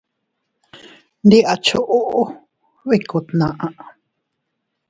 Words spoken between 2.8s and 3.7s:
bikku tnaʼa.